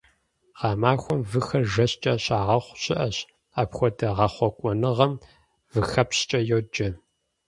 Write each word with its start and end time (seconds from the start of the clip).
Гъэмахуэм 0.59 1.19
выхэр 1.29 1.63
жэщкӏэ 1.73 2.13
щагъэхъу 2.23 2.77
щыӏэщ, 2.81 3.17
апхуэдэ 3.61 4.07
гъэхъуэкӏуэныгъэм 4.17 5.13
выхэпщкӏэ 5.71 6.39
йоджэ. 6.49 6.89